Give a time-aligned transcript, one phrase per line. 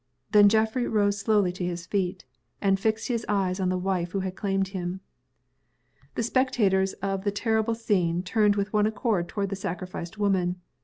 [0.31, 2.25] Then Geoffrey rose slowly to his feet,
[2.59, 4.99] and fixed his eyes on the wife who had claimed him.
[6.15, 10.59] The spectators of the terrible scene turned with one accord toward the sacrificed woman.